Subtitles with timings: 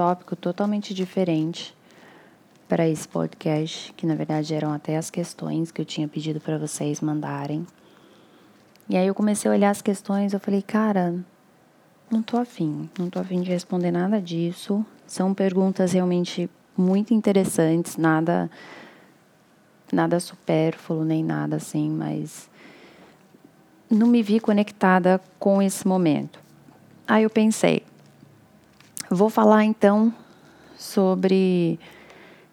[0.00, 1.76] tópico totalmente diferente
[2.66, 6.56] para esse podcast, que na verdade eram até as questões que eu tinha pedido para
[6.56, 7.66] vocês mandarem.
[8.88, 11.14] E aí eu comecei a olhar as questões, eu falei, cara,
[12.10, 14.82] não tô afim, não tô afim de responder nada disso.
[15.06, 18.50] São perguntas realmente muito interessantes, nada
[19.92, 22.48] nada supérfluo nem nada assim, mas
[23.90, 26.40] não me vi conectada com esse momento.
[27.06, 27.84] Aí eu pensei,
[29.10, 30.14] vou falar então
[30.78, 31.78] sobre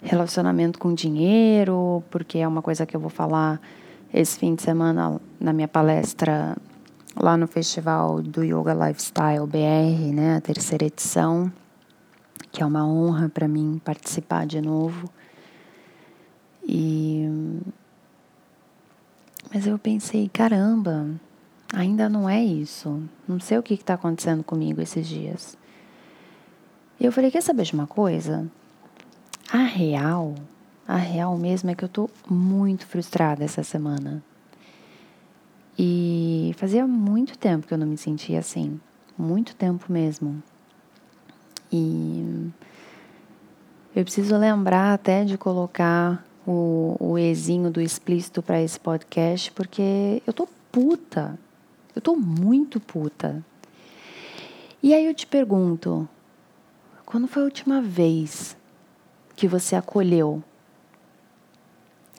[0.02, 3.62] relacionamento com dinheiro, porque é uma coisa que eu vou falar
[4.14, 6.58] esse fim de semana na minha palestra
[7.16, 11.52] lá no festival do Yoga Lifestyle BR, né, a terceira edição,
[12.52, 15.10] que é uma honra para mim participar de novo.
[16.64, 17.28] E
[19.54, 21.08] mas eu pensei, caramba,
[21.74, 23.02] ainda não é isso.
[23.28, 25.58] Não sei o que está acontecendo comigo esses dias.
[27.00, 28.50] E eu falei, quer saber de uma coisa?
[29.52, 30.34] A real,
[30.88, 34.24] a real mesmo é que eu tô muito frustrada essa semana.
[35.78, 38.80] E fazia muito tempo que eu não me sentia assim.
[39.18, 40.42] Muito tempo mesmo.
[41.72, 42.52] E
[43.96, 50.22] eu preciso lembrar até de colocar o, o Ezinho do explícito para esse podcast, porque
[50.26, 51.38] eu tô puta.
[51.96, 53.44] Eu tô muito puta.
[54.82, 56.08] E aí eu te pergunto,
[57.08, 58.58] quando foi a última vez
[59.34, 60.44] que você acolheu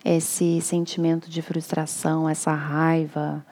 [0.02, 3.44] esse sentimento de frustração, essa raiva,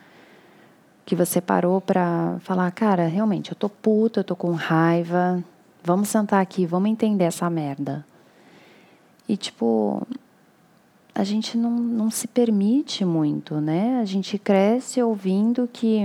[1.05, 5.45] que você parou para falar, cara, realmente, eu tô puta, eu tô com raiva,
[5.85, 8.07] vamos sentar aqui, vamos entender essa merda.
[9.29, 10.09] E tipo,
[11.15, 14.01] a gente não, não se permite muito, né?
[14.01, 16.01] A gente cresce ouvindo que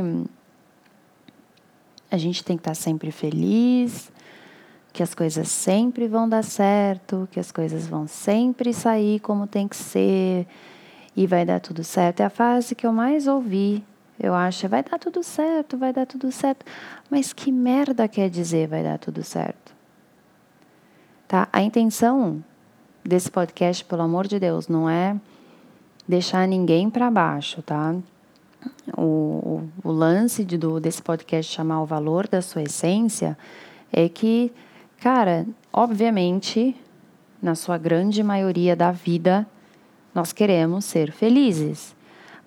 [2.11, 4.11] a gente tem que estar sempre feliz,
[4.93, 9.67] que as coisas sempre vão dar certo, que as coisas vão sempre sair como tem
[9.67, 10.45] que ser
[11.15, 12.21] e vai dar tudo certo.
[12.21, 13.83] É a frase que eu mais ouvi.
[14.19, 16.65] Eu acho, vai dar tudo certo, vai dar tudo certo.
[17.09, 19.73] Mas que merda quer dizer vai dar tudo certo?
[21.27, 21.47] Tá?
[21.51, 22.43] A intenção
[23.03, 25.15] desse podcast, pelo amor de Deus, não é
[26.07, 27.95] deixar ninguém para baixo, tá?
[28.95, 33.37] O, o, o lance de, do, desse podcast chamar o valor da sua essência
[33.91, 34.51] é que
[35.01, 36.75] Cara, obviamente,
[37.41, 39.47] na sua grande maioria da vida,
[40.13, 41.95] nós queremos ser felizes.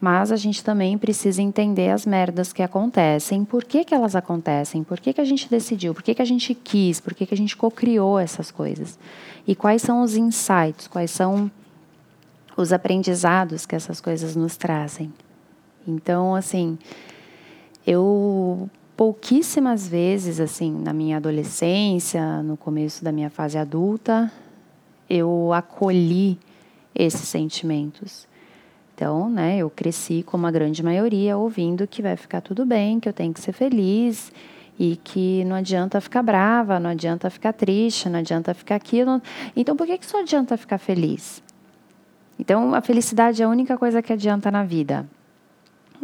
[0.00, 4.84] Mas a gente também precisa entender as merdas que acontecem, por que, que elas acontecem,
[4.84, 7.34] por que, que a gente decidiu, por que, que a gente quis, por que, que
[7.34, 9.00] a gente cocriou essas coisas.
[9.44, 11.50] E quais são os insights, quais são
[12.56, 15.12] os aprendizados que essas coisas nos trazem.
[15.88, 16.78] Então, assim,
[17.84, 24.30] eu pouquíssimas vezes, assim, na minha adolescência, no começo da minha fase adulta,
[25.08, 26.38] eu acolhi
[26.94, 28.26] esses sentimentos.
[28.94, 33.08] Então, né, eu cresci como a grande maioria ouvindo que vai ficar tudo bem, que
[33.08, 34.32] eu tenho que ser feliz
[34.78, 39.20] e que não adianta ficar brava, não adianta ficar triste, não adianta ficar aquilo.
[39.56, 41.42] Então, por que, que só adianta ficar feliz?
[42.38, 45.06] Então, a felicidade é a única coisa que adianta na vida,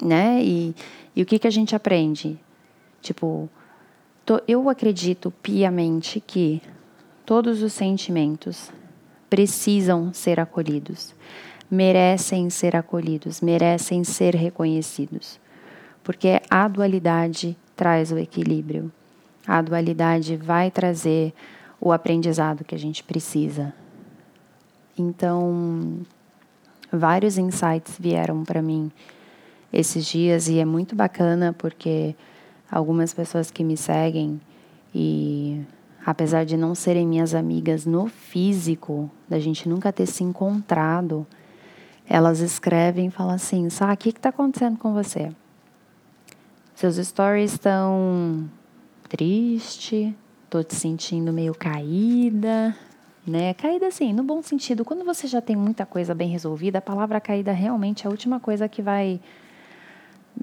[0.03, 0.43] né?
[0.43, 0.75] E,
[1.15, 2.39] e o que, que a gente aprende?
[3.01, 3.49] Tipo,
[4.25, 6.63] tô, eu acredito piamente que
[7.25, 8.71] todos os sentimentos
[9.29, 11.15] precisam ser acolhidos,
[11.71, 15.39] merecem ser acolhidos, merecem ser reconhecidos.
[16.03, 18.91] Porque a dualidade traz o equilíbrio.
[19.47, 21.33] A dualidade vai trazer
[21.81, 23.73] o aprendizado que a gente precisa.
[24.99, 26.01] Então,
[26.93, 28.91] vários insights vieram para mim
[29.73, 32.15] esses dias e é muito bacana porque
[32.71, 34.41] algumas pessoas que me seguem
[34.95, 35.63] e
[36.05, 41.27] apesar de não serem minhas amigas no físico, da gente nunca ter se encontrado,
[42.09, 45.31] elas escrevem e falam assim: Sá, o que está acontecendo com você?
[46.75, 48.49] Seus stories estão
[49.09, 50.17] triste,
[50.49, 52.75] tô te sentindo meio caída,
[53.27, 53.53] né?
[53.55, 54.85] Caída assim, no bom sentido.
[54.85, 58.41] Quando você já tem muita coisa bem resolvida, a palavra caída realmente é a última
[58.41, 59.21] coisa que vai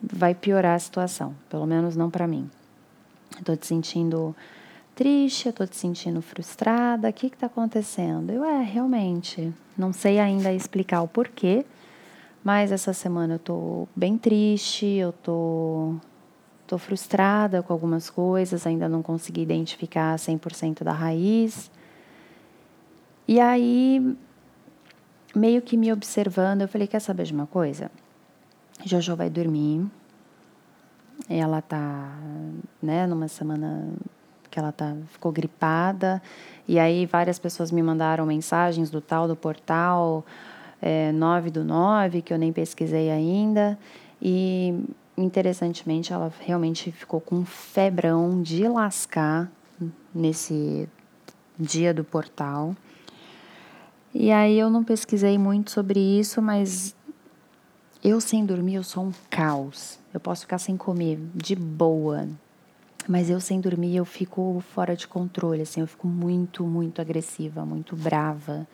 [0.02, 2.50] vai piorar a situação, pelo menos não para mim.
[3.38, 4.36] Estou te sentindo
[4.96, 8.32] triste, estou te sentindo frustrada, o que está acontecendo?
[8.32, 11.66] Eu, é, realmente, não sei ainda explicar o porquê,
[12.44, 15.96] mas essa semana eu estou bem triste, eu tô,
[16.66, 21.70] tô frustrada com algumas coisas, ainda não consegui identificar 100% da raiz.
[23.28, 24.18] E aí,
[25.36, 27.92] meio que me observando, eu falei, quer saber de uma coisa?
[28.86, 29.86] Jojo vai dormir.
[31.30, 32.12] ela tá,
[32.82, 33.90] né, numa semana
[34.50, 36.22] que ela tá, ficou gripada.
[36.68, 40.26] E aí várias pessoas me mandaram mensagens do tal do portal
[40.82, 43.78] é, 9 do 9, que eu nem pesquisei ainda.
[44.22, 44.84] E
[45.18, 49.52] interessantemente, ela realmente ficou com febrão de lascar
[50.14, 50.88] nesse
[51.60, 52.76] dia do portal.
[54.14, 56.96] E aí eu não pesquisei muito sobre isso, mas
[58.08, 60.00] eu sem dormir eu sou um caos.
[60.14, 62.26] Eu posso ficar sem comer de boa,
[63.06, 67.66] mas eu sem dormir eu fico fora de controle, assim, eu fico muito, muito agressiva,
[67.66, 68.66] muito brava.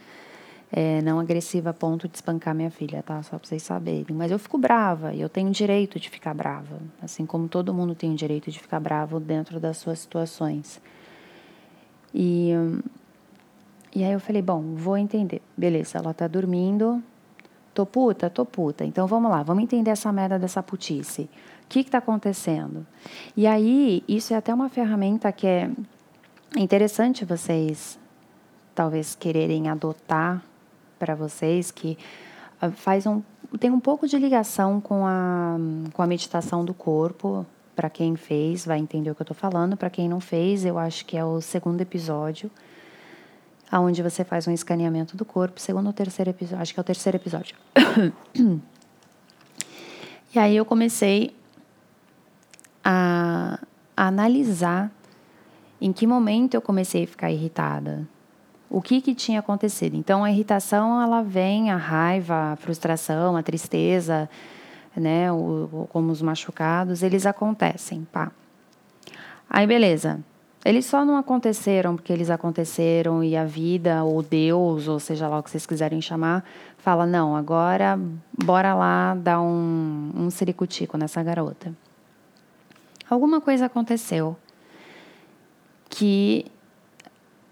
[0.71, 3.21] É, não agressiva a ponto de espancar minha filha, tá?
[3.23, 4.15] Só pra vocês saberem.
[4.15, 6.79] Mas eu fico brava e eu tenho direito de ficar brava.
[7.01, 10.81] Assim como todo mundo tem o direito de ficar bravo dentro das suas situações.
[12.13, 12.51] E,
[13.95, 15.41] e aí eu falei, bom, vou entender.
[15.55, 17.03] Beleza, ela tá dormindo.
[17.73, 18.29] Tô puta?
[18.29, 18.85] Tô puta.
[18.85, 21.23] Então vamos lá, vamos entender essa merda dessa putice.
[21.63, 22.85] O que está acontecendo?
[23.35, 25.71] E aí, isso é até uma ferramenta que é
[26.55, 27.97] interessante vocês
[28.75, 30.43] talvez quererem adotar
[30.99, 31.97] para vocês que
[32.61, 33.21] ah, faz um,
[33.59, 35.57] tem um pouco de ligação com a,
[35.93, 37.45] com a meditação do corpo.
[37.75, 39.75] Para quem fez, vai entender o que eu estou falando.
[39.75, 42.51] Para quem não fez, eu acho que é o segundo episódio,
[43.73, 45.59] aonde você faz um escaneamento do corpo.
[45.59, 47.55] Segundo ou terceiro episódio, acho que é o terceiro episódio.
[50.31, 51.35] e aí eu comecei
[52.83, 53.59] a,
[53.97, 54.91] a analisar
[55.81, 58.07] em que momento eu comecei a ficar irritada
[58.69, 59.95] o que, que tinha acontecido.
[59.95, 64.29] Então, a irritação, ela vem, a raiva, a frustração, a tristeza,
[64.95, 68.31] né, o, como os machucados, eles acontecem, pá.
[69.49, 70.19] Aí, beleza.
[70.65, 75.39] Eles só não aconteceram porque eles aconteceram e a vida, ou Deus, ou seja lá
[75.39, 76.45] o que vocês quiserem chamar,
[76.77, 77.99] fala: não, agora
[78.43, 81.73] bora lá dar um, um ciricutico nessa garota.
[83.09, 84.37] Alguma coisa aconteceu
[85.89, 86.45] que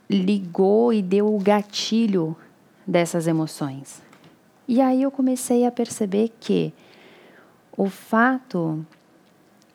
[0.09, 2.35] ligou e deu o gatilho
[2.87, 4.01] dessas emoções.
[4.67, 6.73] E aí eu comecei a perceber que
[7.75, 8.85] o fato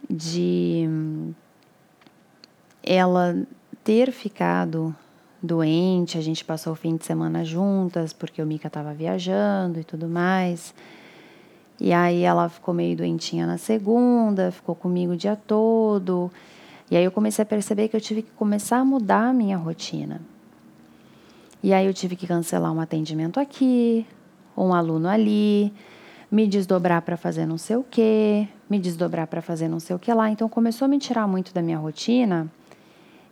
[0.08, 0.88] de
[2.86, 3.36] ela
[3.82, 4.94] ter ficado
[5.42, 9.84] doente, a gente passou o fim de semana juntas, porque o Mika estava viajando e
[9.84, 10.72] tudo mais.
[11.80, 16.30] E aí ela ficou meio doentinha na segunda, ficou comigo o dia todo.
[16.90, 19.56] E aí eu comecei a perceber que eu tive que começar a mudar a minha
[19.56, 20.20] rotina.
[21.62, 24.06] E aí eu tive que cancelar um atendimento aqui,
[24.56, 25.72] um aluno ali,
[26.30, 29.98] me desdobrar para fazer não sei o quê, me desdobrar para fazer não sei o
[29.98, 30.30] que lá.
[30.30, 32.50] Então começou a me tirar muito da minha rotina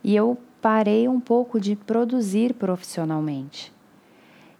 [0.05, 3.73] e eu parei um pouco de produzir profissionalmente.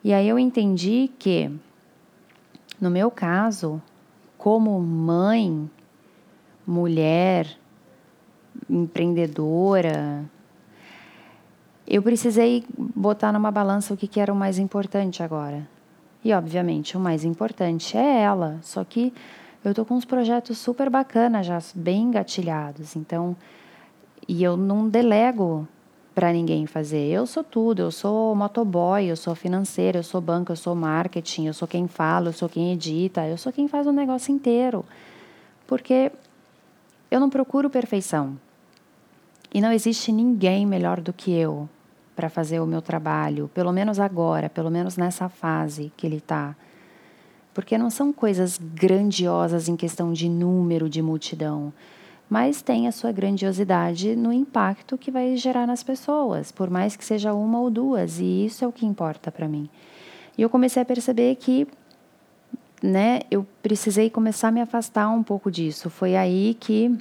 [0.03, 1.51] E aí eu entendi que,
[2.81, 3.79] no meu caso,
[4.39, 5.69] como mãe,
[6.65, 7.47] mulher,
[8.67, 10.25] empreendedora,
[11.85, 15.69] eu precisei botar numa balança o que, que era o mais importante agora.
[16.23, 18.57] E, obviamente, o mais importante é ela.
[18.63, 19.13] Só que
[19.63, 22.95] eu tô com uns projetos super bacanas já, bem engatilhados.
[22.95, 23.37] Então,
[24.27, 25.67] e eu não delego
[26.15, 27.11] para ninguém fazer.
[27.11, 31.47] Eu sou tudo, eu sou motoboy, eu sou financeira, eu sou banco, eu sou marketing,
[31.47, 34.85] eu sou quem fala, eu sou quem edita, eu sou quem faz o negócio inteiro.
[35.67, 36.11] Porque
[37.11, 38.37] eu não procuro perfeição.
[39.53, 41.69] E não existe ninguém melhor do que eu
[42.15, 46.55] para fazer o meu trabalho, pelo menos agora, pelo menos nessa fase que ele está.
[47.53, 51.73] Porque não são coisas grandiosas em questão de número de multidão,
[52.29, 57.05] mas tem a sua grandiosidade no impacto que vai gerar nas pessoas, por mais que
[57.05, 59.69] seja uma ou duas, e isso é o que importa para mim.
[60.37, 61.67] E eu comecei a perceber que
[62.83, 65.89] né, eu precisei começar a me afastar um pouco disso.
[65.89, 66.95] Foi aí que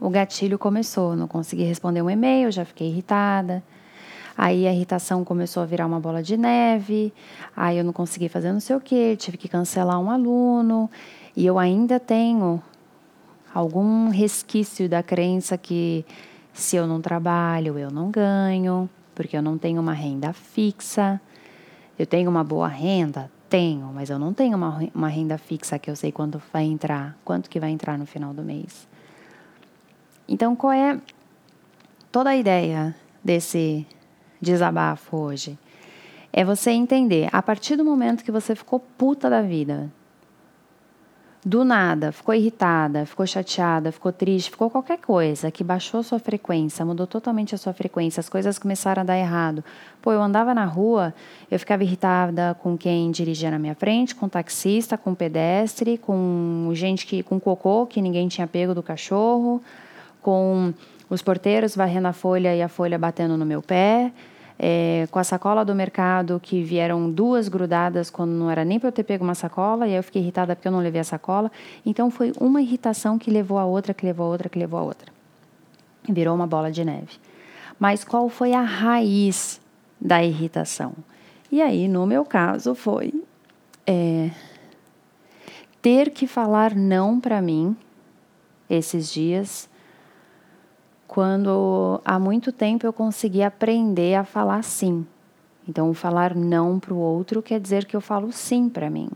[0.00, 1.16] o gatilho começou.
[1.16, 3.62] Não consegui responder um e-mail, já fiquei irritada.
[4.36, 7.12] Aí a irritação começou a virar uma bola de neve.
[7.56, 10.88] Aí eu não consegui fazer não sei o que, tive que cancelar um aluno.
[11.34, 12.62] E eu ainda tenho
[13.54, 16.04] algum resquício da crença que
[16.52, 21.20] se eu não trabalho, eu não ganho, porque eu não tenho uma renda fixa.
[21.98, 23.30] Eu tenho uma boa renda?
[23.48, 27.16] Tenho, mas eu não tenho uma, uma renda fixa que eu sei quanto vai entrar,
[27.24, 28.86] quanto que vai entrar no final do mês.
[30.28, 31.00] Então, qual é
[32.12, 33.86] toda a ideia desse
[34.40, 35.58] desabafo hoje?
[36.32, 39.90] É você entender, a partir do momento que você ficou puta da vida,
[41.44, 46.84] do nada, ficou irritada, ficou chateada, ficou triste, ficou qualquer coisa que baixou sua frequência,
[46.84, 49.64] mudou totalmente a sua frequência, as coisas começaram a dar errado.
[50.02, 51.14] Pô, eu andava na rua,
[51.50, 57.06] eu ficava irritada com quem dirigia na minha frente, com taxista, com pedestre, com gente
[57.06, 59.62] que com cocô que ninguém tinha pego do cachorro,
[60.20, 60.74] com
[61.08, 64.12] os porteiros varrendo a folha e a folha batendo no meu pé
[64.58, 68.88] é, com a sacola do mercado que vieram duas grudadas quando não era nem para
[68.88, 71.04] eu ter pego uma sacola, e aí eu fiquei irritada porque eu não levei a
[71.04, 71.50] sacola.
[71.86, 74.82] Então foi uma irritação que levou a outra, que levou a outra, que levou a
[74.82, 75.12] outra.
[76.08, 77.18] Virou uma bola de neve.
[77.78, 79.60] Mas qual foi a raiz
[80.00, 80.92] da irritação?
[81.52, 83.12] E aí, no meu caso, foi
[83.86, 84.30] é,
[85.80, 87.76] ter que falar não para mim
[88.68, 89.68] esses dias
[91.08, 95.06] quando há muito tempo eu consegui aprender a falar sim.
[95.66, 99.08] Então, falar não para o outro quer dizer que eu falo sim para mim.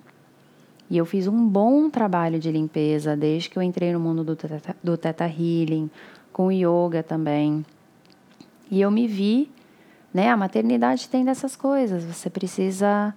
[0.89, 4.35] E eu fiz um bom trabalho de limpeza desde que eu entrei no mundo do
[4.35, 5.91] teta, do teta Healing,
[6.33, 7.65] com yoga também.
[8.71, 9.51] E eu me vi,
[10.13, 10.31] né?
[10.31, 12.05] A maternidade tem dessas coisas.
[12.05, 13.15] Você precisa,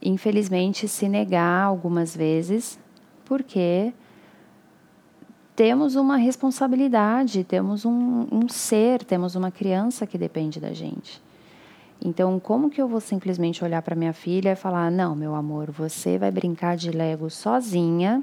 [0.00, 2.78] infelizmente, se negar algumas vezes,
[3.24, 3.92] porque
[5.58, 11.20] temos uma responsabilidade, temos um, um ser, temos uma criança que depende da gente.
[12.00, 15.72] Então, como que eu vou simplesmente olhar para minha filha e falar: não, meu amor,
[15.72, 18.22] você vai brincar de Lego sozinha,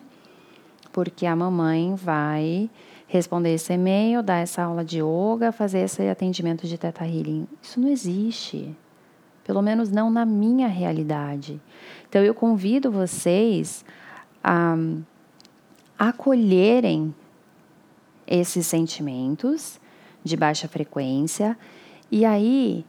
[0.94, 2.70] porque a mamãe vai
[3.06, 7.46] responder esse e-mail, dar essa aula de yoga, fazer esse atendimento de teta healing?
[7.62, 8.74] Isso não existe.
[9.44, 11.62] Pelo menos não na minha realidade.
[12.08, 13.84] Então, eu convido vocês
[14.42, 14.78] a
[16.00, 17.14] acolherem
[18.28, 19.80] esses sentimentos
[20.24, 21.58] de baixa frequência.
[22.12, 22.86] E aí,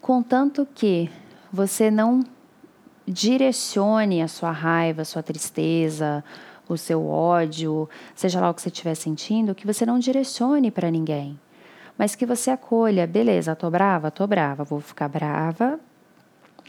[0.00, 1.10] contanto que
[1.52, 2.24] você não
[3.06, 6.22] direcione a sua raiva, a sua tristeza,
[6.68, 10.90] o seu ódio, seja lá o que você estiver sentindo, que você não direcione para
[10.90, 11.38] ninguém,
[11.96, 15.80] mas que você acolha, beleza, tô brava, tô brava, vou ficar brava,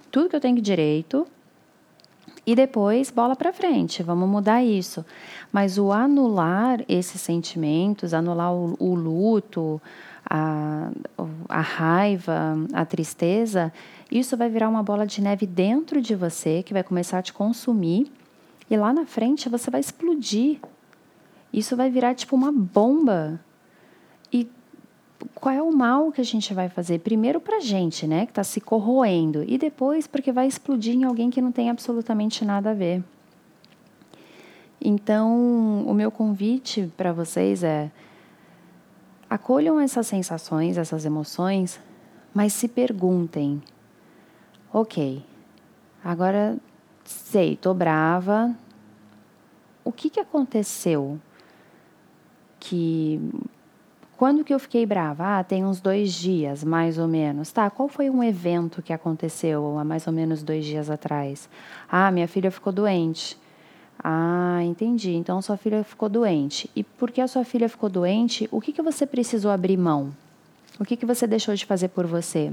[0.09, 1.27] tudo que eu tenho direito,
[2.49, 5.05] e depois, bola para frente, vamos mudar isso.
[5.53, 9.79] Mas o anular esses sentimentos, anular o, o luto,
[10.27, 10.89] a,
[11.47, 13.71] a raiva, a tristeza,
[14.11, 17.31] isso vai virar uma bola de neve dentro de você que vai começar a te
[17.31, 18.11] consumir
[18.67, 20.57] e lá na frente você vai explodir.
[21.53, 23.39] Isso vai virar tipo uma bomba.
[25.35, 26.99] Qual é o mal que a gente vai fazer?
[26.99, 31.03] Primeiro para a gente, né, que está se corroendo, e depois porque vai explodir em
[31.03, 33.03] alguém que não tem absolutamente nada a ver.
[34.81, 37.91] Então, o meu convite para vocês é
[39.29, 41.79] acolham essas sensações, essas emoções,
[42.33, 43.61] mas se perguntem:
[44.73, 45.23] ok,
[46.03, 46.57] agora
[47.03, 48.55] sei, tô brava.
[49.83, 51.19] O que, que aconteceu
[52.59, 53.19] que
[54.19, 55.39] quando que eu fiquei brava?
[55.39, 57.53] Ah, tem uns dois dias, mais ou menos.
[57.53, 61.49] Tá, qual foi um evento que aconteceu há mais ou menos dois dias atrás?
[61.89, 63.37] Ah, minha filha ficou doente.
[64.03, 65.13] Ah, entendi.
[65.13, 66.69] Então sua filha ficou doente.
[66.75, 70.13] E porque a sua filha ficou doente, o que, que você precisou abrir mão?
[70.77, 72.51] O que, que você deixou de fazer por você?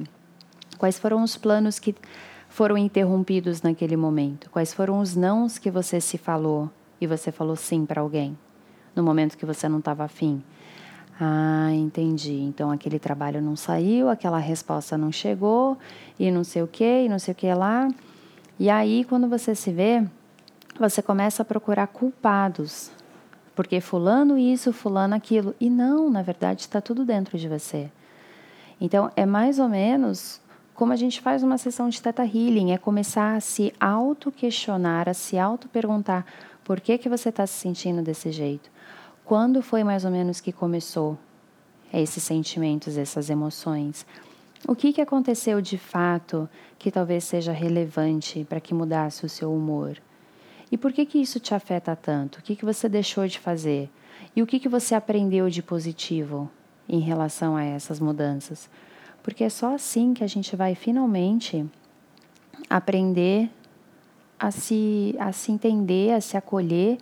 [0.79, 1.97] Quais foram os planos que
[2.49, 4.49] foram interrompidos naquele momento?
[4.51, 6.71] Quais foram os nãos que você se falou
[7.01, 8.39] e você falou sim para alguém
[8.95, 10.45] no momento que você não estava afim?
[11.19, 12.35] Ah, entendi.
[12.35, 15.79] Então aquele trabalho não saiu, aquela resposta não chegou,
[16.19, 17.89] e não sei o que, e não sei o que lá.
[18.59, 20.07] E aí, quando você se vê,
[20.79, 22.91] você começa a procurar culpados.
[23.55, 25.55] Porque fulano isso, fulano aquilo.
[25.61, 27.91] E não, na verdade, está tudo dentro de você.
[28.81, 30.41] Então, é mais ou menos
[30.77, 35.15] como a gente faz uma sessão de Teta Healing, é começar a se auto-questionar, a
[35.15, 36.27] se auto-perguntar
[36.63, 38.71] por que, que você está se sentindo desse jeito.
[39.27, 41.19] Quando foi mais ou menos que começou
[41.93, 44.07] esses sentimentos, essas emoções?
[44.69, 49.53] O que, que aconteceu de fato que talvez seja relevante para que mudasse o seu
[49.53, 50.01] humor?
[50.71, 52.39] E por que, que isso te afeta tanto?
[52.39, 53.91] O que, que você deixou de fazer?
[54.37, 56.49] E o que, que você aprendeu de positivo
[56.89, 58.71] em relação a essas mudanças?
[59.25, 61.67] Porque é só assim que a gente vai finalmente
[62.71, 63.51] aprender
[64.39, 66.99] a se, a se entender, a se acolher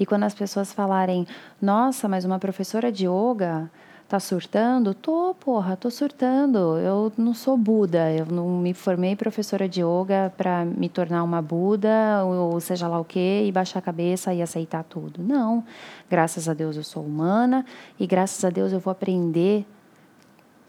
[0.00, 1.26] e quando as pessoas falarem,
[1.60, 3.70] nossa, mas uma professora de yoga
[4.08, 4.94] tá surtando?
[4.94, 6.78] Tô, porra, tô surtando.
[6.78, 11.42] Eu não sou Buda, eu não me formei professora de yoga para me tornar uma
[11.42, 15.22] Buda, ou seja lá o quê, e baixar a cabeça e aceitar tudo.
[15.22, 15.62] Não.
[16.08, 17.64] Graças a Deus eu sou humana
[17.98, 19.66] e graças a Deus eu vou aprender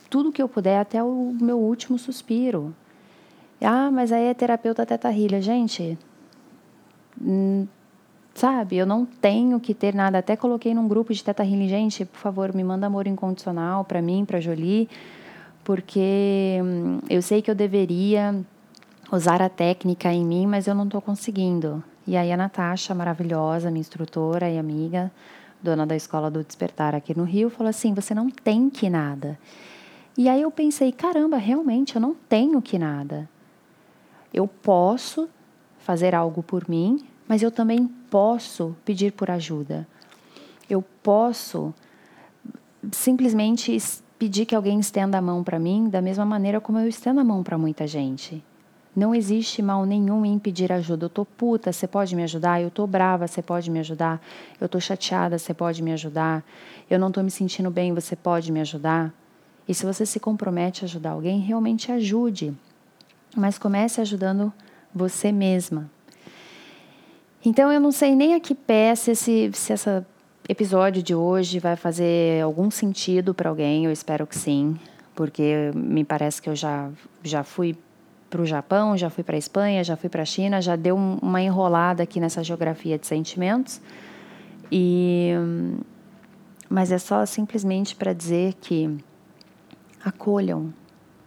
[0.09, 2.75] tudo que eu puder até o meu último suspiro.
[3.61, 5.41] Ah, mas aí é terapeuta teta healer.
[5.41, 5.97] Gente,
[8.33, 8.77] sabe?
[8.77, 10.17] Eu não tenho que ter nada.
[10.17, 14.01] Até coloquei num grupo de Teta Healing, gente, por favor, me manda amor incondicional para
[14.01, 14.89] mim, para Jolie,
[15.63, 18.35] porque hum, eu sei que eu deveria
[19.11, 21.83] usar a técnica em mim, mas eu não estou conseguindo.
[22.07, 25.11] E aí a Natasha, maravilhosa, minha instrutora e amiga,
[25.61, 29.37] dona da escola do Despertar aqui no Rio, falou assim: "Você não tem que nada".
[30.17, 33.29] E aí eu pensei: "Caramba, realmente eu não tenho que nada.
[34.33, 35.29] Eu posso
[35.79, 39.87] fazer algo por mim, mas eu também posso pedir por ajuda.
[40.69, 41.73] Eu posso
[42.91, 43.77] simplesmente
[44.17, 47.23] pedir que alguém estenda a mão para mim da mesma maneira como eu estendo a
[47.23, 48.43] mão para muita gente.
[48.95, 51.05] Não existe mal nenhum em pedir ajuda.
[51.05, 52.61] Eu tô puta, você pode me ajudar?
[52.61, 54.21] Eu tô brava, você pode me ajudar?
[54.59, 56.43] Eu tô chateada, você pode me ajudar?
[56.89, 59.13] Eu não tô me sentindo bem, você pode me ajudar?
[59.67, 62.53] E se você se compromete a ajudar alguém, realmente ajude.
[63.35, 64.51] Mas comece ajudando
[64.93, 65.89] você mesma.
[67.43, 70.03] Então eu não sei nem a que pé se esse, se esse
[70.47, 73.85] episódio de hoje vai fazer algum sentido para alguém.
[73.85, 74.77] Eu espero que sim,
[75.15, 76.89] porque me parece que eu já,
[77.23, 77.75] já fui
[78.29, 80.95] para o Japão, já fui para a Espanha, já fui para a China, já deu
[80.95, 83.81] uma enrolada aqui nessa geografia de sentimentos.
[84.71, 85.31] E
[86.69, 88.97] mas é só simplesmente para dizer que
[90.05, 90.73] acolham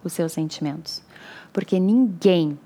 [0.02, 1.02] os seus sentimentos,
[1.52, 2.58] porque ninguém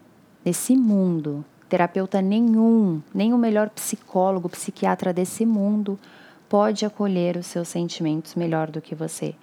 [0.44, 5.98] nesse mundo, terapeuta nenhum, nem o melhor psicólogo, psiquiatra desse mundo
[6.48, 9.34] pode acolher os seus sentimentos melhor do que você.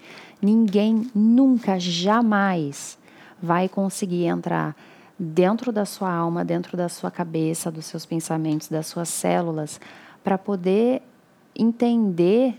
[0.41, 2.97] Ninguém nunca, jamais
[3.41, 4.75] vai conseguir entrar
[5.17, 9.79] dentro da sua alma, dentro da sua cabeça, dos seus pensamentos, das suas células,
[10.23, 11.01] para poder
[11.55, 12.57] entender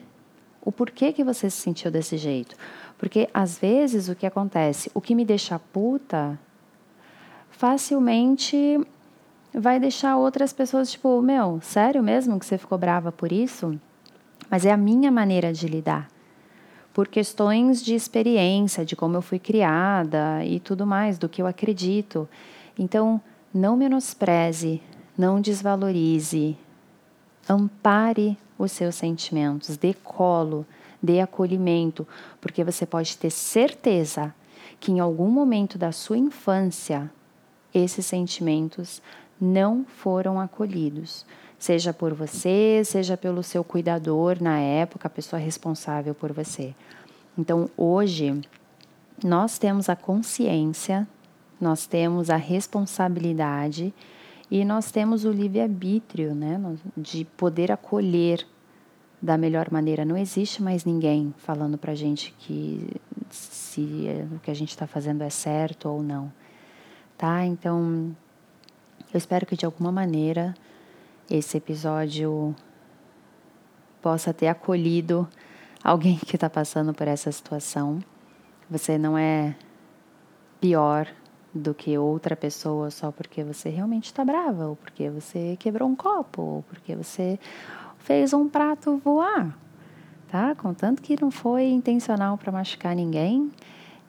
[0.65, 2.57] o porquê que você se sentiu desse jeito.
[2.97, 6.39] Porque às vezes o que acontece, o que me deixa puta,
[7.51, 8.81] facilmente
[9.59, 13.79] vai deixar outras pessoas tipo, meu, sério mesmo que você ficou brava por isso?
[14.51, 16.09] Mas é a minha maneira de lidar
[16.93, 21.47] por questões de experiência, de como eu fui criada e tudo mais, do que eu
[21.47, 22.27] acredito.
[22.79, 23.21] Então,
[23.53, 24.83] não menospreze,
[25.17, 26.57] não desvalorize,
[27.47, 30.65] ampare os seus sentimentos, dê colo,
[31.03, 32.09] dê acolhimento,
[32.41, 34.35] porque você pode ter certeza
[34.81, 37.11] que em algum momento da sua infância
[37.75, 39.03] esses sentimentos
[39.41, 41.25] não foram acolhidos
[41.59, 46.75] seja por você, seja pelo seu cuidador na época, a pessoa responsável por você.
[47.37, 48.41] Então, hoje,
[49.25, 51.07] nós temos a consciência,
[51.61, 53.93] nós temos a responsabilidade
[54.51, 56.61] e nós temos o livre-arbítrio, né,
[56.97, 58.47] de poder acolher
[59.21, 60.05] da melhor maneira.
[60.05, 62.89] Não existe mais ninguém falando pra gente que
[63.31, 66.31] se o que a gente está fazendo é certo ou não,
[67.19, 67.45] tá?
[67.45, 68.15] Então,
[69.17, 70.55] eu espero que de alguma maneira
[71.31, 72.55] esse episódio
[74.03, 75.27] possa ter acolhido
[75.83, 77.99] alguém que está passando por essa situação.
[78.69, 79.57] Você não é
[80.61, 81.09] pior
[81.55, 85.97] do que outra pessoa só porque você realmente está brava, ou porque você quebrou um
[85.97, 87.41] copo, ou porque você
[87.97, 89.59] fez um prato voar,
[90.29, 90.55] tá?
[90.55, 93.51] Contanto que não foi intencional para machucar ninguém,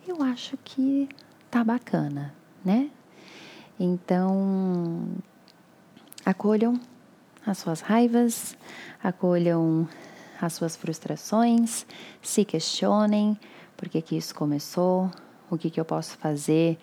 [0.05, 1.07] eu acho que
[1.49, 2.89] tá bacana, né?
[3.79, 5.07] Então,
[6.25, 6.79] acolham
[7.45, 8.57] as suas raivas,
[9.03, 9.87] acolham
[10.41, 11.85] as suas frustrações,
[12.21, 13.37] se questionem
[13.75, 15.09] por que, que isso começou,
[15.49, 16.77] o que, que eu posso fazer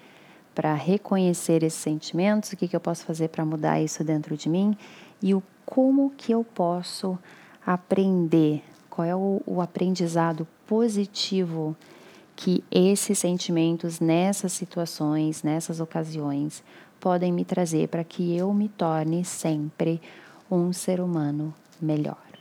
[0.55, 4.49] para reconhecer esses sentimentos, o que, que eu posso fazer para mudar isso dentro de
[4.49, 4.77] mim
[5.21, 7.19] e o como que eu posso
[7.67, 11.77] aprender, qual é o, o aprendizado positivo
[12.37, 16.63] que esses sentimentos nessas situações, nessas ocasiões,
[17.05, 20.01] podem me trazer para que eu me torne sempre
[20.51, 22.34] um ser humano melhor.